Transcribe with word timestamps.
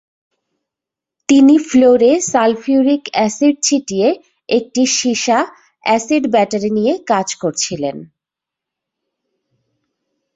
তিনি 1.29 1.55
ফ্লোরে 1.69 2.11
sulphuric 2.31 3.03
acid 3.13 3.55
ছিটিয়ে 3.63 4.07
একটি 4.49 4.81
সীসা-অ্যাসিড 4.97 6.23
ব্যাটারি 6.31 6.69
নিয়ে 6.69 6.93
কাজ 7.07 7.27
করছিলেন। 7.35 7.97